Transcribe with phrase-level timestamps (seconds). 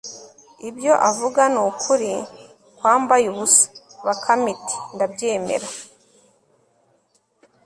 [0.69, 2.13] ibyo avuga ni ukuri
[2.77, 3.65] kwambaye ubusa!
[4.05, 5.67] bakame iti ndabyemera